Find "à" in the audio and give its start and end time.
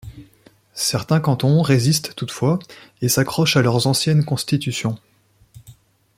3.55-3.61